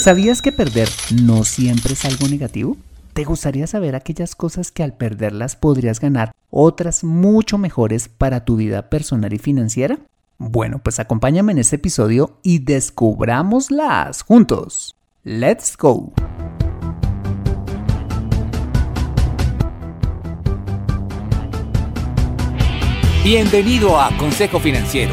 ¿Sabías 0.00 0.40
que 0.40 0.50
perder 0.50 0.88
no 1.22 1.44
siempre 1.44 1.92
es 1.92 2.06
algo 2.06 2.26
negativo? 2.26 2.78
¿Te 3.12 3.24
gustaría 3.24 3.66
saber 3.66 3.94
aquellas 3.94 4.34
cosas 4.34 4.72
que 4.72 4.82
al 4.82 4.94
perderlas 4.94 5.56
podrías 5.56 6.00
ganar 6.00 6.32
otras 6.48 7.04
mucho 7.04 7.58
mejores 7.58 8.08
para 8.08 8.46
tu 8.46 8.56
vida 8.56 8.88
personal 8.88 9.30
y 9.34 9.38
financiera? 9.38 9.98
Bueno, 10.38 10.78
pues 10.82 11.00
acompáñame 11.00 11.52
en 11.52 11.58
este 11.58 11.76
episodio 11.76 12.38
y 12.42 12.60
descubrámoslas 12.60 14.22
juntos. 14.22 14.96
¡Let's 15.22 15.76
go! 15.76 16.14
Bienvenido 23.22 24.00
a 24.00 24.16
Consejo 24.16 24.60
Financiero 24.60 25.12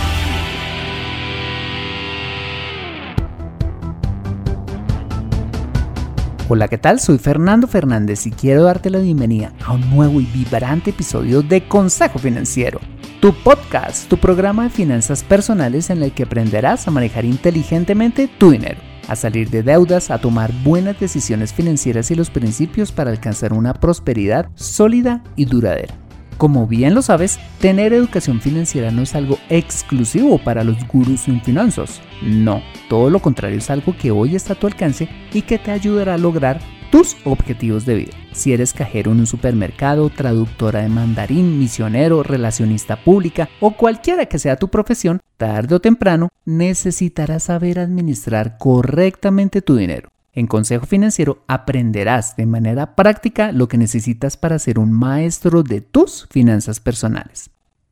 Hola, 6.53 6.67
¿qué 6.67 6.77
tal? 6.77 6.99
Soy 6.99 7.17
Fernando 7.17 7.65
Fernández 7.65 8.27
y 8.27 8.31
quiero 8.31 8.63
darte 8.63 8.89
la 8.89 8.99
bienvenida 8.99 9.53
a 9.65 9.71
un 9.71 9.89
nuevo 9.89 10.19
y 10.19 10.25
vibrante 10.25 10.89
episodio 10.89 11.41
de 11.41 11.65
Consejo 11.65 12.19
Financiero, 12.19 12.81
tu 13.21 13.33
podcast, 13.33 14.09
tu 14.09 14.17
programa 14.17 14.63
de 14.63 14.69
finanzas 14.69 15.23
personales 15.23 15.89
en 15.89 16.03
el 16.03 16.11
que 16.11 16.23
aprenderás 16.23 16.85
a 16.89 16.91
manejar 16.91 17.23
inteligentemente 17.23 18.27
tu 18.27 18.51
dinero, 18.51 18.81
a 19.07 19.15
salir 19.15 19.49
de 19.49 19.63
deudas, 19.63 20.11
a 20.11 20.17
tomar 20.17 20.51
buenas 20.61 20.99
decisiones 20.99 21.53
financieras 21.53 22.11
y 22.11 22.15
los 22.15 22.29
principios 22.29 22.91
para 22.91 23.11
alcanzar 23.11 23.53
una 23.53 23.73
prosperidad 23.73 24.49
sólida 24.55 25.23
y 25.37 25.45
duradera. 25.45 26.00
Como 26.41 26.65
bien 26.65 26.95
lo 26.95 27.03
sabes, 27.03 27.39
tener 27.59 27.93
educación 27.93 28.41
financiera 28.41 28.89
no 28.89 29.03
es 29.03 29.13
algo 29.13 29.37
exclusivo 29.49 30.39
para 30.39 30.63
los 30.63 30.75
gurús 30.87 31.27
en 31.27 31.39
finanzas. 31.39 32.01
No, 32.23 32.63
todo 32.89 33.11
lo 33.11 33.19
contrario 33.19 33.59
es 33.59 33.69
algo 33.69 33.95
que 33.95 34.09
hoy 34.09 34.35
está 34.35 34.53
a 34.53 34.55
tu 34.55 34.65
alcance 34.65 35.07
y 35.33 35.43
que 35.43 35.59
te 35.59 35.69
ayudará 35.69 36.15
a 36.15 36.17
lograr 36.17 36.59
tus 36.91 37.15
objetivos 37.25 37.85
de 37.85 37.93
vida. 37.93 38.13
Si 38.31 38.53
eres 38.53 38.73
cajero 38.73 39.11
en 39.11 39.19
un 39.19 39.27
supermercado, 39.27 40.09
traductora 40.09 40.81
de 40.81 40.89
mandarín, 40.89 41.59
misionero, 41.59 42.23
relacionista 42.23 42.95
pública 43.03 43.47
o 43.59 43.77
cualquiera 43.77 44.25
que 44.25 44.39
sea 44.39 44.55
tu 44.55 44.69
profesión, 44.69 45.19
tarde 45.37 45.75
o 45.75 45.79
temprano 45.79 46.29
necesitarás 46.45 47.43
saber 47.43 47.77
administrar 47.77 48.57
correctamente 48.57 49.61
tu 49.61 49.75
dinero. 49.75 50.09
En 50.33 50.47
Consejo 50.47 50.85
Financiero 50.85 51.43
aprenderás 51.47 52.37
de 52.37 52.45
manera 52.45 52.95
práctica 52.95 53.51
lo 53.51 53.67
que 53.67 53.77
necesitas 53.77 54.37
para 54.37 54.59
ser 54.59 54.79
un 54.79 54.93
maestro 54.93 55.61
de 55.61 55.81
tus 55.81 56.25
finanzas 56.29 56.79
personales. 56.79 57.49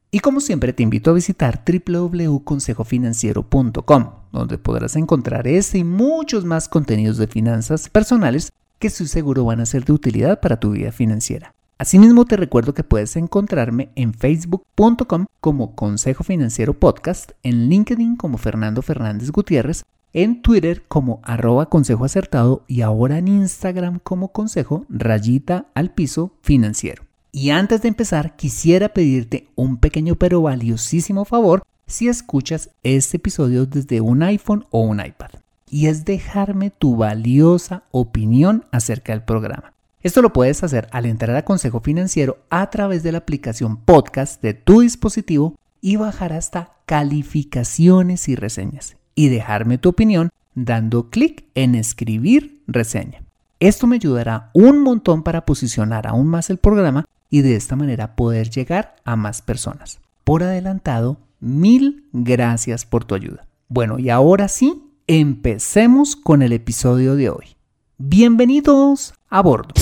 Y 0.10 0.22
como 0.22 0.40
siempre 0.40 0.72
te 0.72 0.82
invito 0.82 1.12
a 1.12 1.16
visitar 1.16 1.66
www.consejofinanciero.com, 1.66 4.12
donde 4.32 4.58
podrás 4.58 4.96
encontrar 4.96 5.48
este 5.48 5.80
y 5.80 5.84
muchos 5.84 6.46
más 6.46 6.70
contenidos 6.70 7.18
de 7.18 7.28
finanzas 7.28 7.90
personales 7.90 8.54
que 8.80 8.90
seguro 8.90 9.44
van 9.44 9.60
a 9.60 9.66
ser 9.66 9.84
de 9.84 9.92
utilidad 9.92 10.40
para 10.40 10.62
tu 10.62 10.72
vida 10.72 10.94
financiera. 10.94 11.54
Asimismo 11.78 12.24
te 12.26 12.38
recuerdo 12.38 12.74
que 12.74 12.84
puedes 12.84 13.16
encontrarme 13.18 13.90
en 13.96 14.14
facebook.com 14.14 15.26
como 15.42 15.76
Consejo 15.76 16.24
Financiero 16.24 16.74
Podcast, 16.74 17.32
en 17.44 17.68
LinkedIn 17.70 18.16
como 18.16 18.38
Fernando 18.38 18.82
Fernández 18.82 19.32
Gutiérrez 19.32 19.84
en 20.14 20.42
Twitter 20.42 20.84
como 20.88 21.20
arroba 21.24 21.70
consejo 21.70 22.06
acertado 22.06 22.64
y 22.68 22.82
ahora 22.82 23.18
en 23.18 23.28
Instagram 23.28 24.00
como 24.00 24.32
consejo 24.32 24.86
rayita 24.90 25.68
al 25.76 25.92
piso 25.92 26.34
financiero. 26.42 27.04
Y 27.32 27.52
antes 27.52 27.82
de 27.84 27.90
empezar, 27.90 28.36
quisiera 28.36 28.90
pedirte 28.90 29.48
un 29.56 29.78
pequeño 29.78 30.16
pero 30.16 30.42
valiosísimo 30.42 31.26
favor 31.26 31.64
si 31.86 32.08
escuchas 32.08 32.72
este 32.84 33.18
episodio 33.18 33.66
desde 33.66 34.02
un 34.02 34.24
iPhone 34.24 34.66
o 34.72 34.82
un 34.82 35.00
iPad. 35.00 35.30
Y 35.70 35.88
es 35.88 36.06
dejarme 36.06 36.72
tu 36.72 36.96
valiosa 36.96 37.84
opinión 37.92 38.66
acerca 38.72 39.14
del 39.14 39.24
programa. 39.24 39.74
Esto 40.02 40.22
lo 40.22 40.34
puedes 40.34 40.64
hacer 40.64 40.88
al 40.92 41.06
entrar 41.06 41.36
a 41.36 41.46
Consejo 41.46 41.82
Financiero 41.82 42.40
a 42.50 42.70
través 42.70 43.04
de 43.04 43.12
la 43.12 43.20
aplicación 43.20 43.78
podcast 43.78 44.42
de 44.42 44.54
tu 44.54 44.82
dispositivo 44.82 45.56
y 45.82 45.98
bajar 45.98 46.34
hasta 46.34 46.74
calificaciones 46.86 48.28
y 48.30 48.36
reseñas 48.36 48.99
y 49.20 49.28
dejarme 49.28 49.78
tu 49.78 49.90
opinión 49.90 50.30
dando 50.56 51.10
clic 51.10 51.44
en 51.54 51.76
escribir 51.76 52.62
reseña. 52.68 53.22
Esto 53.60 53.86
me 53.86 53.98
ayudará 53.98 54.50
un 54.54 54.82
montón 54.82 55.24
para 55.24 55.46
posicionar 55.46 56.08
aún 56.08 56.28
más 56.28 56.50
el 56.50 56.58
programa 56.58 57.04
y 57.30 57.42
de 57.42 57.58
esta 57.58 57.76
manera 57.76 58.16
poder 58.16 58.50
llegar 58.50 58.96
a 59.04 59.18
más 59.18 59.42
personas. 59.42 60.00
Por 60.24 60.42
adelantado, 60.44 61.18
mil 61.42 62.06
gracias 62.14 62.86
por 62.86 63.04
tu 63.04 63.14
ayuda. 63.14 63.46
Bueno, 63.68 64.00
y 64.00 64.10
ahora 64.10 64.48
sí, 64.48 64.84
empecemos 65.06 66.16
con 66.16 66.42
el 66.42 66.54
episodio 66.54 67.18
de 67.18 67.30
hoy. 67.30 67.58
Bienvenidos 67.98 69.16
a 69.30 69.42
bordo. 69.42 69.74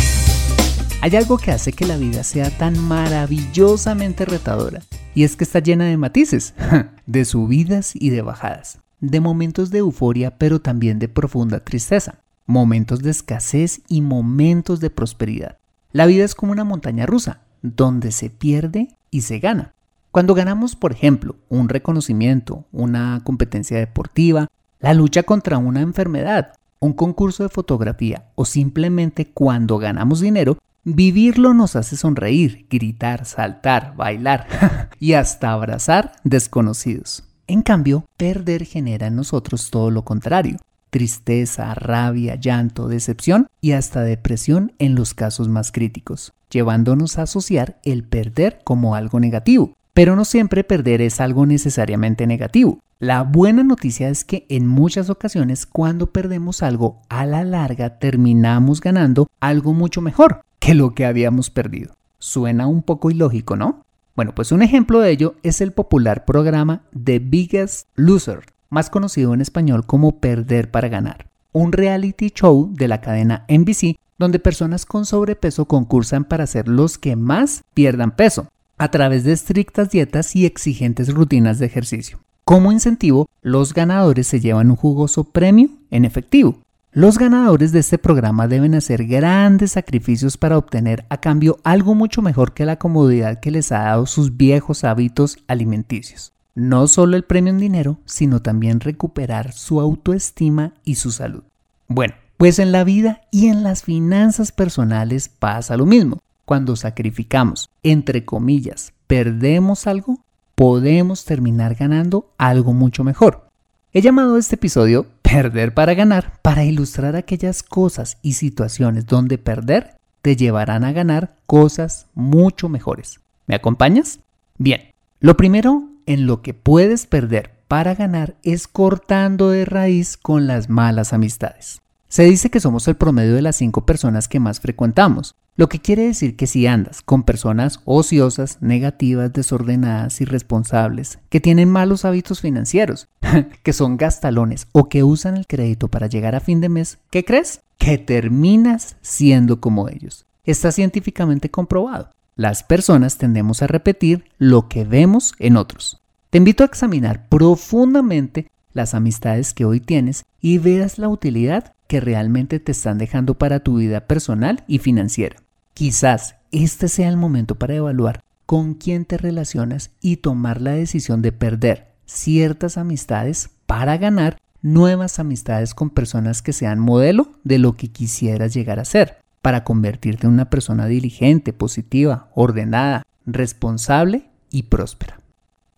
Hay 1.01 1.15
algo 1.15 1.37
que 1.37 1.51
hace 1.51 1.73
que 1.73 1.85
la 1.85 1.97
vida 1.97 2.23
sea 2.23 2.49
tan 2.49 2.79
maravillosamente 2.79 4.25
retadora, 4.25 4.81
y 5.13 5.25
es 5.25 5.35
que 5.35 5.43
está 5.43 5.59
llena 5.59 5.85
de 5.85 5.97
matices, 5.97 6.55
de 7.05 7.23
subidas 7.23 7.91
y 7.93 8.09
de 8.09 8.23
bajadas 8.23 8.79
de 8.99 9.19
momentos 9.19 9.69
de 9.69 9.79
euforia 9.79 10.37
pero 10.37 10.59
también 10.59 10.99
de 10.99 11.07
profunda 11.07 11.59
tristeza, 11.59 12.19
momentos 12.45 13.01
de 13.01 13.11
escasez 13.11 13.81
y 13.87 14.01
momentos 14.01 14.79
de 14.79 14.89
prosperidad. 14.89 15.57
La 15.91 16.05
vida 16.05 16.25
es 16.25 16.35
como 16.35 16.51
una 16.51 16.63
montaña 16.63 17.05
rusa, 17.05 17.41
donde 17.61 18.11
se 18.11 18.29
pierde 18.29 18.89
y 19.11 19.21
se 19.21 19.39
gana. 19.39 19.73
Cuando 20.11 20.33
ganamos, 20.33 20.75
por 20.75 20.91
ejemplo, 20.91 21.35
un 21.49 21.69
reconocimiento, 21.69 22.65
una 22.71 23.21
competencia 23.23 23.77
deportiva, 23.77 24.47
la 24.79 24.93
lucha 24.93 25.23
contra 25.23 25.57
una 25.57 25.81
enfermedad, 25.81 26.53
un 26.79 26.93
concurso 26.93 27.43
de 27.43 27.49
fotografía 27.49 28.25
o 28.35 28.45
simplemente 28.45 29.27
cuando 29.27 29.77
ganamos 29.77 30.21
dinero, 30.21 30.57
vivirlo 30.83 31.53
nos 31.53 31.75
hace 31.75 31.97
sonreír, 31.97 32.65
gritar, 32.69 33.25
saltar, 33.25 33.95
bailar 33.95 34.47
y 34.99 35.13
hasta 35.13 35.51
abrazar 35.51 36.13
desconocidos. 36.23 37.26
En 37.49 37.61
cambio, 37.61 38.05
perder 38.17 38.65
genera 38.65 39.07
en 39.07 39.15
nosotros 39.15 39.71
todo 39.71 39.89
lo 39.89 40.03
contrario, 40.03 40.57
tristeza, 40.89 41.73
rabia, 41.75 42.35
llanto, 42.35 42.89
decepción 42.89 43.47
y 43.61 43.71
hasta 43.71 44.01
depresión 44.01 44.73
en 44.79 44.95
los 44.95 45.13
casos 45.13 45.47
más 45.47 45.71
críticos, 45.71 46.33
llevándonos 46.49 47.17
a 47.17 47.21
asociar 47.21 47.79
el 47.85 48.03
perder 48.03 48.59
como 48.65 48.95
algo 48.95 49.21
negativo. 49.21 49.73
Pero 49.93 50.17
no 50.17 50.25
siempre 50.25 50.65
perder 50.65 51.01
es 51.01 51.21
algo 51.21 51.45
necesariamente 51.45 52.27
negativo. 52.27 52.79
La 52.99 53.23
buena 53.23 53.63
noticia 53.63 54.09
es 54.09 54.25
que 54.25 54.45
en 54.49 54.67
muchas 54.67 55.09
ocasiones 55.09 55.65
cuando 55.65 56.11
perdemos 56.11 56.61
algo, 56.61 57.01
a 57.07 57.25
la 57.25 57.45
larga 57.45 57.97
terminamos 57.97 58.81
ganando 58.81 59.27
algo 59.39 59.73
mucho 59.73 60.01
mejor 60.01 60.41
que 60.59 60.73
lo 60.73 60.93
que 60.93 61.05
habíamos 61.05 61.49
perdido. 61.49 61.93
Suena 62.19 62.67
un 62.67 62.83
poco 62.83 63.09
ilógico, 63.09 63.55
¿no? 63.55 63.85
Bueno, 64.17 64.33
pues 64.33 64.51
un 64.51 64.63
ejemplo 64.63 64.99
de 64.99 65.11
ello 65.11 65.35
es 65.43 65.61
el 65.61 65.73
popular 65.73 66.25
programa 66.25 66.81
The 66.91 67.19
Biggest 67.19 67.87
Loser, 67.95 68.45
más 68.71 68.89
conocido 68.89 69.35
en 69.35 69.41
español 69.41 69.85
como 69.85 70.19
Perder 70.19 70.71
para 70.71 70.87
Ganar, 70.87 71.27
un 71.51 71.71
reality 71.71 72.31
show 72.31 72.71
de 72.73 72.87
la 72.87 72.99
cadena 72.99 73.45
NBC 73.47 73.95
donde 74.17 74.39
personas 74.39 74.87
con 74.87 75.05
sobrepeso 75.05 75.65
concursan 75.65 76.23
para 76.23 76.47
ser 76.47 76.67
los 76.67 76.97
que 76.97 77.15
más 77.15 77.63
pierdan 77.75 78.09
peso, 78.09 78.47
a 78.79 78.89
través 78.89 79.23
de 79.23 79.33
estrictas 79.33 79.91
dietas 79.91 80.35
y 80.35 80.47
exigentes 80.47 81.13
rutinas 81.13 81.59
de 81.59 81.67
ejercicio. 81.67 82.17
Como 82.43 82.71
incentivo, 82.71 83.27
los 83.43 83.75
ganadores 83.75 84.25
se 84.25 84.39
llevan 84.39 84.71
un 84.71 84.77
jugoso 84.77 85.25
premio 85.25 85.69
en 85.91 86.05
efectivo, 86.05 86.57
los 86.93 87.17
ganadores 87.17 87.71
de 87.71 87.79
este 87.79 87.97
programa 87.97 88.47
deben 88.47 88.73
hacer 88.73 89.05
grandes 89.05 89.73
sacrificios 89.73 90.37
para 90.37 90.57
obtener 90.57 91.05
a 91.09 91.17
cambio 91.17 91.59
algo 91.63 91.95
mucho 91.95 92.21
mejor 92.21 92.53
que 92.53 92.65
la 92.65 92.79
comodidad 92.79 93.39
que 93.39 93.51
les 93.51 93.71
ha 93.71 93.79
dado 93.79 94.05
sus 94.05 94.37
viejos 94.37 94.83
hábitos 94.83 95.37
alimenticios. 95.47 96.33
No 96.55 96.87
solo 96.87 97.17
el 97.17 97.23
premio 97.23 97.51
en 97.51 97.59
dinero, 97.59 97.99
sino 98.05 98.41
también 98.41 98.79
recuperar 98.79 99.51
su 99.51 99.79
autoestima 99.79 100.73
y 100.83 100.95
su 100.95 101.11
salud. 101.11 101.43
Bueno, 101.87 102.15
pues 102.37 102.57
en 102.57 102.71
la 102.71 102.83
vida 102.83 103.21
y 103.31 103.47
en 103.47 103.63
las 103.63 103.83
finanzas 103.83 104.51
personales 104.51 105.29
pasa 105.29 105.77
lo 105.77 105.85
mismo. 105.85 106.19
Cuando 106.45 106.75
sacrificamos, 106.75 107.69
entre 107.83 108.25
comillas, 108.25 108.93
perdemos 109.05 109.85
algo, 109.85 110.21
podemos 110.55 111.25
terminar 111.25 111.75
ganando 111.75 112.31
algo 112.37 112.73
mucho 112.73 113.03
mejor. 113.03 113.47
He 113.93 114.01
llamado 114.01 114.37
este 114.37 114.55
episodio 114.55 115.05
perder 115.27 115.73
para 115.73 115.93
ganar 115.93 116.39
para 116.41 116.63
ilustrar 116.63 117.15
aquellas 117.15 117.61
cosas 117.61 118.17
y 118.21 118.33
situaciones 118.33 119.05
donde 119.05 119.37
perder 119.37 119.95
te 120.21 120.37
llevarán 120.37 120.85
a 120.85 120.93
ganar 120.93 121.35
cosas 121.45 122.07
mucho 122.15 122.69
mejores. 122.69 123.19
¿Me 123.45 123.55
acompañas? 123.55 124.19
Bien, 124.57 124.93
lo 125.19 125.35
primero 125.35 125.89
en 126.05 126.27
lo 126.27 126.41
que 126.41 126.53
puedes 126.53 127.07
perder 127.07 127.51
para 127.67 127.93
ganar 127.93 128.35
es 128.43 128.67
cortando 128.67 129.49
de 129.49 129.65
raíz 129.65 130.15
con 130.15 130.47
las 130.47 130.69
malas 130.69 131.11
amistades. 131.11 131.81
Se 132.07 132.23
dice 132.23 132.49
que 132.49 132.61
somos 132.61 132.87
el 132.87 132.95
promedio 132.95 133.35
de 133.35 133.41
las 133.41 133.57
cinco 133.57 133.85
personas 133.85 134.29
que 134.29 134.39
más 134.39 134.61
frecuentamos, 134.61 135.35
lo 135.57 135.69
que 135.69 135.79
quiere 135.79 136.03
decir 136.03 136.35
que 136.35 136.45
si 136.45 136.67
andas 136.67 137.01
con 137.01 137.23
personas 137.23 137.79
ociosas, 137.83 138.59
negativas, 138.61 139.33
desordenadas, 139.33 140.21
irresponsables, 140.21 141.17
que 141.29 141.41
tienen 141.41 141.67
malos 141.67 142.05
hábitos 142.05 142.41
financieros, 142.41 143.07
que 143.63 143.73
son 143.73 143.97
gastalones 143.97 144.67
o 144.71 144.87
que 144.87 145.03
usan 145.03 145.35
el 145.35 145.47
crédito 145.47 145.87
para 145.87 146.05
llegar 146.05 146.35
a 146.35 146.41
fin 146.41 146.61
de 146.61 146.69
mes, 146.69 146.99
¿qué 147.09 147.25
crees? 147.25 147.61
Que 147.79 147.97
terminas 147.97 148.97
siendo 149.01 149.59
como 149.59 149.89
ellos. 149.89 150.27
Está 150.43 150.71
científicamente 150.71 151.49
comprobado. 151.49 152.11
Las 152.35 152.61
personas 152.61 153.17
tendemos 153.17 153.63
a 153.63 153.67
repetir 153.67 154.25
lo 154.37 154.69
que 154.69 154.85
vemos 154.85 155.33
en 155.39 155.57
otros. 155.57 155.99
Te 156.29 156.37
invito 156.37 156.61
a 156.61 156.67
examinar 156.67 157.27
profundamente 157.29 158.51
las 158.73 158.93
amistades 158.93 159.55
que 159.55 159.65
hoy 159.65 159.79
tienes 159.79 160.23
y 160.39 160.59
veas 160.59 160.99
la 160.99 161.09
utilidad 161.09 161.73
que 161.87 161.99
realmente 161.99 162.59
te 162.59 162.73
están 162.73 162.99
dejando 162.99 163.33
para 163.33 163.61
tu 163.61 163.77
vida 163.77 164.01
personal 164.01 164.63
y 164.67 164.77
financiera. 164.77 165.37
Quizás 165.77 166.37
este 166.51 166.87
sea 166.87 167.07
el 167.07 167.17
momento 167.17 167.53
para 167.53 167.75
evaluar 167.75 168.23
con 168.47 168.73
quién 168.73 169.05
te 169.05 169.15
relacionas 169.15 169.91
y 170.01 170.17
tomar 170.17 170.59
la 170.59 170.71
decisión 170.71 171.21
de 171.21 171.31
perder 171.31 171.89
ciertas 172.07 172.79
amistades 172.79 173.51
para 173.67 173.95
ganar 173.97 174.39
nuevas 174.63 175.19
amistades 175.19 175.75
con 175.75 175.91
personas 175.91 176.41
que 176.41 176.51
sean 176.51 176.79
modelo 176.79 177.29
de 177.43 177.59
lo 177.59 177.73
que 177.73 177.89
quisieras 177.91 178.55
llegar 178.55 178.79
a 178.79 178.85
ser, 178.85 179.19
para 179.43 179.63
convertirte 179.63 180.25
en 180.25 180.33
una 180.33 180.49
persona 180.49 180.87
diligente, 180.87 181.53
positiva, 181.53 182.31
ordenada, 182.33 183.03
responsable 183.27 184.31
y 184.49 184.63
próspera. 184.63 185.19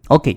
Ok, 0.07 0.29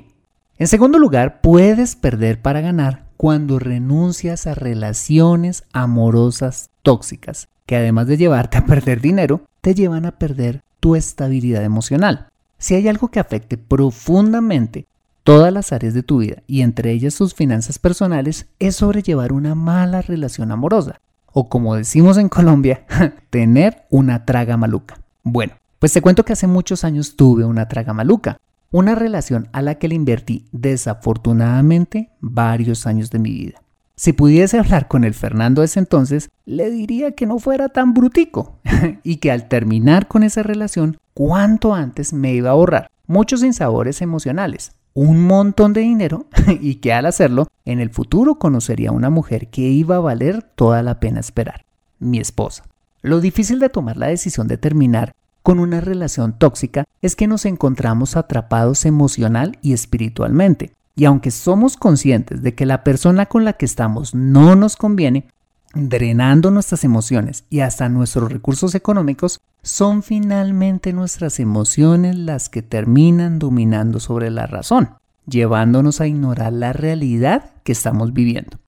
en 0.58 0.66
segundo 0.66 0.98
lugar, 0.98 1.40
puedes 1.40 1.94
perder 1.94 2.42
para 2.42 2.62
ganar 2.62 3.11
cuando 3.16 3.58
renuncias 3.58 4.46
a 4.46 4.54
relaciones 4.54 5.64
amorosas 5.72 6.70
tóxicas, 6.82 7.48
que 7.66 7.76
además 7.76 8.06
de 8.06 8.16
llevarte 8.16 8.58
a 8.58 8.66
perder 8.66 9.00
dinero, 9.00 9.42
te 9.60 9.74
llevan 9.74 10.06
a 10.06 10.18
perder 10.18 10.62
tu 10.80 10.96
estabilidad 10.96 11.64
emocional. 11.64 12.28
Si 12.58 12.74
hay 12.74 12.88
algo 12.88 13.08
que 13.08 13.20
afecte 13.20 13.56
profundamente 13.56 14.86
todas 15.24 15.52
las 15.52 15.72
áreas 15.72 15.94
de 15.94 16.02
tu 16.02 16.18
vida 16.18 16.42
y 16.46 16.62
entre 16.62 16.90
ellas 16.90 17.16
tus 17.16 17.34
finanzas 17.34 17.78
personales, 17.78 18.46
es 18.58 18.76
sobrellevar 18.76 19.32
una 19.32 19.54
mala 19.54 20.02
relación 20.02 20.50
amorosa, 20.50 21.00
o 21.32 21.48
como 21.48 21.76
decimos 21.76 22.18
en 22.18 22.28
Colombia, 22.28 22.84
tener 23.30 23.84
una 23.90 24.24
traga 24.24 24.56
maluca. 24.56 25.00
Bueno, 25.22 25.54
pues 25.78 25.92
te 25.92 26.02
cuento 26.02 26.24
que 26.24 26.32
hace 26.32 26.46
muchos 26.46 26.84
años 26.84 27.16
tuve 27.16 27.44
una 27.44 27.68
traga 27.68 27.92
maluca, 27.92 28.38
una 28.72 28.94
relación 28.94 29.48
a 29.52 29.62
la 29.62 29.76
que 29.76 29.86
le 29.86 29.94
invertí 29.94 30.46
desafortunadamente 30.50 32.10
varios 32.20 32.86
años 32.86 33.10
de 33.10 33.18
mi 33.20 33.30
vida. 33.30 33.62
Si 33.94 34.12
pudiese 34.12 34.58
hablar 34.58 34.88
con 34.88 35.04
el 35.04 35.14
Fernando 35.14 35.60
de 35.60 35.66
ese 35.66 35.78
entonces, 35.78 36.30
le 36.46 36.70
diría 36.70 37.12
que 37.12 37.26
no 37.26 37.38
fuera 37.38 37.68
tan 37.68 37.94
brutico 37.94 38.58
y 39.04 39.16
que 39.16 39.30
al 39.30 39.46
terminar 39.46 40.08
con 40.08 40.24
esa 40.24 40.42
relación, 40.42 40.98
cuanto 41.14 41.74
antes 41.74 42.12
me 42.12 42.32
iba 42.34 42.48
a 42.48 42.52
ahorrar 42.52 42.90
muchos 43.06 43.44
insabores 43.44 44.00
emocionales, 44.00 44.72
un 44.94 45.24
montón 45.24 45.72
de 45.74 45.82
dinero 45.82 46.26
y 46.60 46.76
que 46.76 46.92
al 46.92 47.06
hacerlo, 47.06 47.46
en 47.64 47.78
el 47.78 47.90
futuro 47.90 48.36
conocería 48.36 48.88
a 48.88 48.92
una 48.92 49.10
mujer 49.10 49.48
que 49.48 49.62
iba 49.62 49.96
a 49.96 50.00
valer 50.00 50.42
toda 50.42 50.82
la 50.82 50.98
pena 50.98 51.20
esperar, 51.20 51.64
mi 51.98 52.18
esposa. 52.18 52.64
Lo 53.02 53.20
difícil 53.20 53.58
de 53.58 53.68
tomar 53.68 53.96
la 53.98 54.06
decisión 54.08 54.48
de 54.48 54.56
terminar 54.56 55.12
con 55.42 55.58
una 55.58 55.80
relación 55.80 56.38
tóxica 56.38 56.84
es 57.00 57.16
que 57.16 57.26
nos 57.26 57.44
encontramos 57.44 58.16
atrapados 58.16 58.86
emocional 58.86 59.58
y 59.62 59.72
espiritualmente. 59.72 60.72
Y 60.94 61.04
aunque 61.06 61.30
somos 61.30 61.76
conscientes 61.76 62.42
de 62.42 62.54
que 62.54 62.66
la 62.66 62.84
persona 62.84 63.26
con 63.26 63.44
la 63.44 63.54
que 63.54 63.64
estamos 63.64 64.14
no 64.14 64.56
nos 64.56 64.76
conviene, 64.76 65.28
drenando 65.74 66.50
nuestras 66.50 66.84
emociones 66.84 67.44
y 67.48 67.60
hasta 67.60 67.88
nuestros 67.88 68.30
recursos 68.30 68.74
económicos, 68.74 69.40
son 69.62 70.02
finalmente 70.02 70.92
nuestras 70.92 71.40
emociones 71.40 72.16
las 72.16 72.48
que 72.48 72.62
terminan 72.62 73.38
dominando 73.38 74.00
sobre 74.00 74.30
la 74.30 74.46
razón, 74.46 74.90
llevándonos 75.26 76.00
a 76.00 76.06
ignorar 76.06 76.52
la 76.52 76.72
realidad 76.72 77.52
que 77.64 77.72
estamos 77.72 78.12
viviendo. 78.12 78.58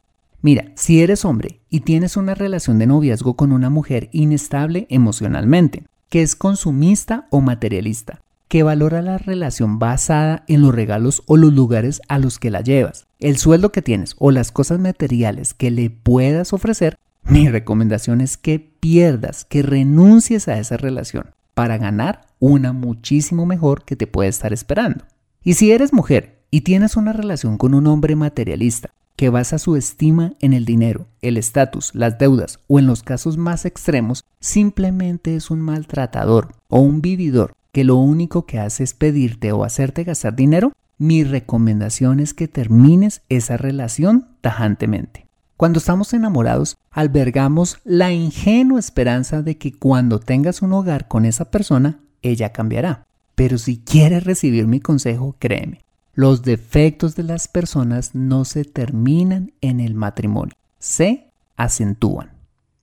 Mira, 0.40 0.72
si 0.76 1.02
eres 1.02 1.24
hombre 1.24 1.60
y 1.68 1.80
tienes 1.80 2.16
una 2.16 2.34
relación 2.34 2.78
de 2.78 2.86
noviazgo 2.86 3.34
con 3.34 3.50
una 3.52 3.70
mujer 3.70 4.08
inestable 4.12 4.86
emocionalmente, 4.90 5.84
que 6.08 6.22
es 6.22 6.36
consumista 6.36 7.26
o 7.30 7.40
materialista, 7.40 8.20
que 8.48 8.62
valora 8.62 9.02
la 9.02 9.18
relación 9.18 9.78
basada 9.78 10.44
en 10.48 10.62
los 10.62 10.74
regalos 10.74 11.22
o 11.26 11.36
los 11.36 11.52
lugares 11.52 12.00
a 12.08 12.18
los 12.18 12.38
que 12.38 12.50
la 12.50 12.60
llevas, 12.60 13.06
el 13.18 13.36
sueldo 13.36 13.72
que 13.72 13.82
tienes 13.82 14.14
o 14.18 14.30
las 14.30 14.52
cosas 14.52 14.78
materiales 14.78 15.54
que 15.54 15.70
le 15.70 15.90
puedas 15.90 16.52
ofrecer, 16.52 16.96
mi 17.24 17.48
recomendación 17.48 18.20
es 18.20 18.36
que 18.36 18.58
pierdas, 18.58 19.44
que 19.46 19.62
renuncies 19.62 20.46
a 20.48 20.58
esa 20.58 20.76
relación 20.76 21.30
para 21.54 21.78
ganar 21.78 22.26
una 22.38 22.72
muchísimo 22.72 23.46
mejor 23.46 23.84
que 23.84 23.96
te 23.96 24.06
puede 24.06 24.28
estar 24.28 24.52
esperando. 24.52 25.04
Y 25.42 25.54
si 25.54 25.72
eres 25.72 25.92
mujer 25.92 26.40
y 26.50 26.60
tienes 26.62 26.96
una 26.96 27.12
relación 27.12 27.56
con 27.56 27.74
un 27.74 27.86
hombre 27.86 28.16
materialista, 28.16 28.90
que 29.16 29.28
basa 29.28 29.58
su 29.58 29.76
estima 29.76 30.34
en 30.40 30.52
el 30.52 30.64
dinero, 30.64 31.06
el 31.22 31.36
estatus, 31.36 31.94
las 31.94 32.18
deudas 32.18 32.60
o 32.66 32.78
en 32.78 32.86
los 32.86 33.02
casos 33.02 33.36
más 33.36 33.64
extremos, 33.64 34.24
simplemente 34.40 35.36
es 35.36 35.50
un 35.50 35.60
maltratador 35.60 36.54
o 36.68 36.80
un 36.80 37.00
vividor 37.00 37.52
que 37.72 37.84
lo 37.84 37.96
único 37.96 38.46
que 38.46 38.58
hace 38.58 38.84
es 38.84 38.94
pedirte 38.94 39.52
o 39.52 39.64
hacerte 39.64 40.04
gastar 40.04 40.36
dinero, 40.36 40.72
mi 40.96 41.24
recomendación 41.24 42.20
es 42.20 42.32
que 42.32 42.46
termines 42.48 43.22
esa 43.28 43.56
relación 43.56 44.28
tajantemente. 44.40 45.26
Cuando 45.56 45.78
estamos 45.78 46.12
enamorados, 46.14 46.76
albergamos 46.90 47.78
la 47.84 48.12
ingenua 48.12 48.80
esperanza 48.80 49.42
de 49.42 49.56
que 49.56 49.72
cuando 49.72 50.20
tengas 50.20 50.62
un 50.62 50.72
hogar 50.72 51.08
con 51.08 51.24
esa 51.24 51.50
persona, 51.50 52.00
ella 52.22 52.50
cambiará. 52.52 53.06
Pero 53.34 53.58
si 53.58 53.78
quieres 53.78 54.24
recibir 54.24 54.66
mi 54.66 54.80
consejo, 54.80 55.36
créeme, 55.38 55.83
los 56.14 56.42
defectos 56.42 57.16
de 57.16 57.24
las 57.24 57.48
personas 57.48 58.14
no 58.14 58.44
se 58.44 58.64
terminan 58.64 59.52
en 59.60 59.80
el 59.80 59.94
matrimonio, 59.94 60.54
se 60.78 61.32
acentúan. 61.56 62.32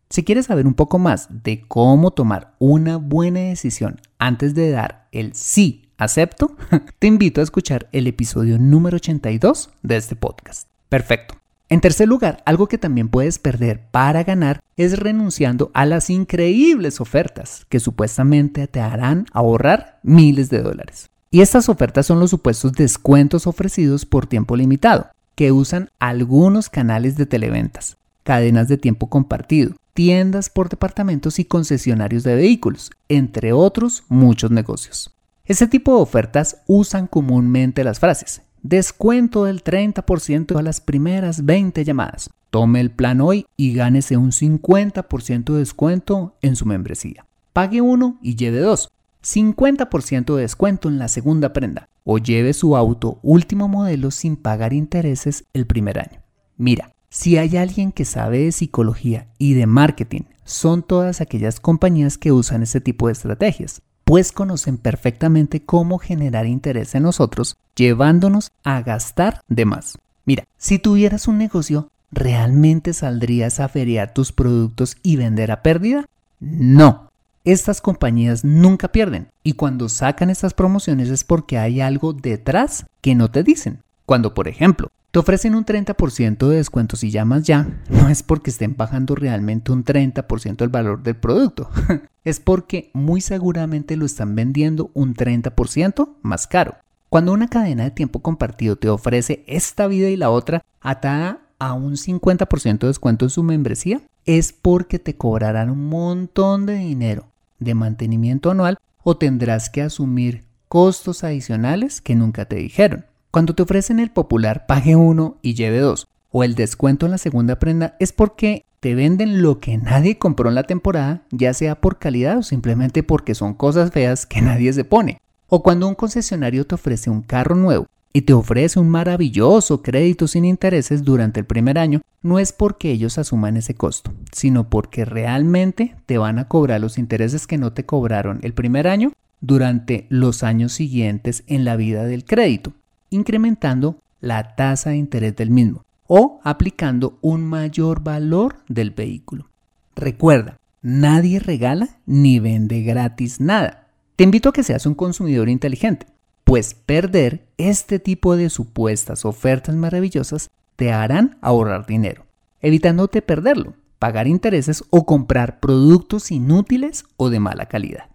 Si 0.10 0.24
quieres 0.24 0.48
saber 0.48 0.68
un 0.68 0.74
poco 0.74 1.00
más 1.00 1.28
de 1.44 1.62
cómo 1.68 2.12
tomar 2.12 2.56
una 2.60 2.98
buena 2.98 3.40
decisión 3.40 4.02
antes 4.20 4.54
de 4.54 4.72
dar 4.72 5.08
el 5.14 5.34
sí 5.34 5.90
acepto, 5.98 6.58
te 7.00 7.08
invito 7.08 7.40
a 7.40 7.44
escuchar 7.46 7.88
el 7.94 8.08
episodio 8.08 8.60
número 8.60 8.98
82 8.98 9.70
de 9.82 9.96
este 9.96 10.18
podcast. 10.18 10.68
Perfecto. 10.90 11.36
En 11.70 11.80
tercer 11.80 12.10
lugar, 12.10 12.44
algo 12.46 12.68
que 12.68 12.78
también 12.78 13.08
puedes 13.08 13.40
perder 13.40 13.88
para 13.92 14.26
ganar 14.26 14.60
es 14.76 15.00
renunciando 15.00 15.72
a 15.74 15.86
las 15.86 16.10
increíbles 16.10 17.00
ofertas 17.00 17.66
que 17.70 17.80
supuestamente 17.80 18.68
te 18.68 18.82
harán 18.82 19.26
ahorrar 19.32 20.02
miles 20.04 20.50
de 20.50 20.62
dólares. 20.62 21.10
Y 21.32 21.42
estas 21.42 21.70
ofertas 21.70 22.06
son 22.06 22.20
los 22.20 22.30
supuestos 22.30 22.74
descuentos 22.74 23.48
ofrecidos 23.48 24.06
por 24.06 24.28
tiempo 24.28 24.56
limitado, 24.56 25.08
que 25.36 25.52
usan 25.52 25.90
algunos 25.98 26.70
canales 26.70 27.16
de 27.16 27.26
televentas, 27.26 27.98
cadenas 28.24 28.68
de 28.68 28.78
tiempo 28.78 29.08
compartido, 29.08 29.74
tiendas 29.94 30.50
por 30.50 30.70
departamentos 30.70 31.40
y 31.40 31.46
concesionarios 31.46 32.24
de 32.24 32.36
vehículos, 32.36 32.92
entre 33.08 33.54
otros 33.54 34.04
muchos 34.10 34.52
negocios. 34.52 35.12
Este 35.46 35.68
tipo 35.68 35.96
de 35.96 36.02
ofertas 36.02 36.58
usan 36.68 37.08
comúnmente 37.08 37.84
las 37.84 38.00
frases 38.00 38.42
descuento 38.64 39.46
del 39.46 39.64
30% 39.64 40.58
a 40.58 40.62
las 40.62 40.82
primeras 40.82 41.46
20 41.46 41.84
llamadas. 41.84 42.30
Tome 42.50 42.80
el 42.80 42.92
plan 42.92 43.22
hoy 43.22 43.46
y 43.58 43.74
gánese 43.74 44.18
un 44.18 44.32
50% 44.32 45.54
de 45.54 45.60
descuento 45.60 46.36
en 46.42 46.56
su 46.56 46.66
membresía. 46.66 47.26
Pague 47.54 47.82
uno 47.82 48.18
y 48.22 48.36
lleve 48.36 48.60
dos. 48.60 48.92
50% 49.24 50.36
de 50.36 50.42
descuento 50.42 50.90
en 50.90 51.00
la 51.00 51.08
segunda 51.08 51.54
prenda 51.54 51.88
o 52.04 52.18
lleve 52.18 52.54
su 52.54 52.76
auto 52.76 53.20
último 53.22 53.68
modelo 53.68 54.12
sin 54.12 54.36
pagar 54.36 54.74
intereses 54.74 55.46
el 55.54 55.68
primer 55.68 56.00
año. 56.00 56.22
Mira, 56.58 56.94
si 57.10 57.38
hay 57.38 57.58
alguien 57.58 57.92
que 57.92 58.06
sabe 58.06 58.40
de 58.40 58.52
psicología 58.52 59.28
y 59.38 59.54
de 59.54 59.68
marketing, 59.68 60.22
son 60.44 60.82
todas 60.82 61.22
aquellas 61.22 61.60
compañías 61.60 62.18
que 62.18 62.32
usan 62.32 62.64
este 62.64 62.82
tipo 62.82 63.08
de 63.08 63.14
estrategias, 63.14 63.82
pues 64.04 64.32
conocen 64.32 64.78
perfectamente 64.78 65.64
cómo 65.64 66.00
generar 66.00 66.46
interés 66.46 66.96
en 66.96 67.04
nosotros, 67.04 67.58
llevándonos 67.76 68.52
a 68.64 68.82
gastar 68.82 69.42
de 69.48 69.66
más. 69.66 69.98
Mira, 70.26 70.46
si 70.58 70.80
tuvieras 70.80 71.28
un 71.28 71.38
negocio, 71.38 71.90
¿realmente 72.12 72.94
saldrías 72.94 73.60
a 73.60 73.68
feriar 73.68 74.14
tus 74.14 74.32
productos 74.32 74.98
y 75.04 75.16
vender 75.16 75.52
a 75.52 75.62
pérdida? 75.62 76.06
No, 76.40 77.11
estas 77.44 77.82
compañías 77.82 78.44
nunca 78.44 78.92
pierden 78.92 79.30
y 79.44 79.54
cuando 79.54 79.90
sacan 79.90 80.30
estas 80.30 80.54
promociones 80.54 81.10
es 81.10 81.24
porque 81.24 81.58
hay 81.58 81.82
algo 81.82 82.14
detrás 82.14 82.86
que 83.02 83.16
no 83.16 83.32
te 83.32 83.44
dicen. 83.44 83.80
Cuando, 84.06 84.34
por 84.34 84.48
ejemplo, 84.48 84.90
te 85.12 85.20
ofrecen 85.20 85.56
un 85.56 85.66
30% 85.66 86.48
de 86.48 86.58
descuento 86.58 86.96
si 86.96 87.12
llamas 87.12 87.44
ya, 87.44 87.68
no 87.90 88.10
es 88.10 88.24
porque 88.24 88.52
estén 88.52 88.76
bajando 88.78 89.16
realmente 89.16 89.72
un 89.72 89.84
30% 89.84 90.62
el 90.62 90.70
valor 90.70 91.04
del 91.04 91.16
producto, 91.16 91.70
es 92.24 92.40
porque 92.40 92.92
muy 92.94 93.22
seguramente 93.22 93.98
lo 93.98 94.06
están 94.06 94.36
vendiendo 94.36 94.92
un 94.94 95.16
30% 95.16 96.10
más 96.22 96.48
caro. 96.48 96.76
Cuando 97.10 97.34
una 97.34 97.50
cadena 97.50 97.84
de 97.84 97.92
tiempo 97.92 98.22
compartido 98.22 98.78
te 98.78 98.88
ofrece 98.88 99.44
esta 99.48 99.88
vida 99.88 100.10
y 100.10 100.16
la 100.16 100.30
otra 100.30 100.64
atada 100.80 101.40
a 101.60 101.74
un 101.74 101.98
50% 101.98 102.80
de 102.80 102.88
descuento 102.88 103.26
en 103.26 103.30
su 103.30 103.44
membresía, 103.44 104.02
es 104.26 104.54
porque 104.54 104.98
te 104.98 105.18
cobrarán 105.18 105.70
un 105.70 105.90
montón 105.90 106.66
de 106.66 106.76
dinero 106.76 107.31
de 107.62 107.76
mantenimiento 107.76 108.52
anual 108.52 108.78
o 109.04 109.16
tendrás 109.16 109.70
que 109.70 109.82
asumir 109.82 110.44
costos 110.68 111.24
adicionales 111.24 112.02
que 112.02 112.16
nunca 112.16 112.46
te 112.46 112.58
dijeron. 112.58 113.06
Cuando 113.32 113.56
te 113.56 113.64
ofrecen 113.64 114.00
el 114.00 114.12
popular 114.12 114.66
pague 114.68 114.98
uno 114.98 115.38
y 115.42 115.54
lleve 115.54 115.80
dos 115.80 116.08
o 116.32 116.44
el 116.44 116.56
descuento 116.56 117.06
en 117.06 117.14
la 117.14 117.18
segunda 117.18 117.60
prenda 117.60 117.96
es 118.00 118.12
porque 118.12 118.66
te 118.80 118.96
venden 118.96 119.42
lo 119.42 119.60
que 119.60 119.78
nadie 119.78 120.18
compró 120.18 120.50
en 120.50 120.56
la 120.56 120.64
temporada, 120.64 121.22
ya 121.30 121.54
sea 121.54 121.80
por 121.80 122.00
calidad 122.00 122.40
o 122.40 122.44
simplemente 122.44 123.04
porque 123.04 123.36
son 123.36 123.54
cosas 123.54 123.92
feas 123.92 124.26
que 124.26 124.42
nadie 124.42 124.74
se 124.74 124.84
pone. 124.84 125.22
O 125.48 125.62
cuando 125.62 125.88
un 125.88 125.96
concesionario 125.96 126.66
te 126.66 126.76
ofrece 126.76 127.10
un 127.10 127.22
carro 127.22 127.56
nuevo 127.56 127.88
y 128.14 128.22
te 128.22 128.34
ofrece 128.34 128.80
un 128.80 128.90
maravilloso 128.90 129.82
crédito 129.82 130.28
sin 130.28 130.46
intereses 130.46 131.04
durante 131.04 131.40
el 131.40 131.46
primer 131.46 131.78
año, 131.78 132.02
no 132.22 132.40
es 132.40 132.54
porque 132.54 132.92
ellos 132.92 133.18
asuman 133.18 133.58
ese 133.58 133.74
costo, 133.74 134.12
sino 134.32 134.70
porque 134.70 135.06
realmente 135.06 135.96
te 136.06 136.18
van 136.18 136.40
a 136.40 136.48
cobrar 136.48 136.82
los 136.82 136.98
intereses 136.98 137.48
que 137.48 137.58
no 137.58 137.74
te 137.74 137.86
cobraron 137.86 138.40
el 138.44 138.54
primer 138.54 138.88
año 138.88 139.14
durante 139.40 140.06
los 140.10 140.44
años 140.44 140.74
siguientes 140.74 141.44
en 141.48 141.66
la 141.66 141.76
vida 141.76 142.04
del 142.04 142.26
crédito 142.26 142.74
incrementando 143.12 143.98
la 144.22 144.56
tasa 144.56 144.92
de 144.92 144.98
interés 144.98 145.36
del 145.36 145.52
mismo 145.52 145.84
o 146.08 146.40
aplicando 146.44 147.20
un 147.22 147.44
mayor 147.44 148.02
valor 148.02 148.56
del 148.68 148.92
vehículo. 148.92 149.48
Recuerda, 149.96 150.58
nadie 150.82 151.40
regala 151.40 152.00
ni 152.06 152.40
vende 152.40 152.82
gratis 152.82 153.40
nada. 153.40 153.88
Te 154.16 154.24
invito 154.24 154.50
a 154.50 154.54
que 154.54 154.64
seas 154.64 154.86
un 154.86 154.96
consumidor 154.96 155.50
inteligente, 155.50 156.08
pues 156.52 156.74
perder 156.74 157.46
este 157.58 157.98
tipo 157.98 158.36
de 158.36 158.50
supuestas 158.50 159.24
ofertas 159.24 159.74
maravillosas 159.74 160.50
te 160.76 160.92
harán 160.92 161.38
ahorrar 161.40 161.86
dinero, 161.86 162.26
evitándote 162.62 163.22
perderlo, 163.22 163.76
pagar 164.00 164.28
intereses 164.28 164.84
o 164.90 165.06
comprar 165.06 165.62
productos 165.62 166.30
inútiles 166.30 167.06
o 167.16 167.30
de 167.30 167.40
mala 167.40 167.68
calidad. 167.68 168.10